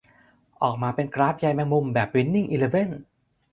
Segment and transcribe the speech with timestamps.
[0.63, 2.89] ออกมาเป็นกราฟใยแมงมุมแบบวินนิ่งอีเลเว่น